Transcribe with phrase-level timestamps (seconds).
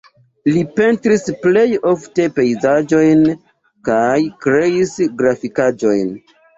[0.53, 3.23] Li pentris plej ofte pejzaĝojn
[3.93, 6.15] kaj kreis grafikaĵojn.